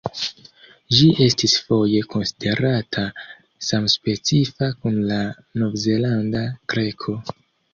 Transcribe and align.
Ĝi 0.99 1.09
estis 1.25 1.53
foje 1.67 1.99
konsiderata 2.13 3.03
samspecifa 3.67 4.71
kun 4.81 4.99
la 5.13 5.21
Novzelanda 5.65 6.43
kreko. 6.75 7.17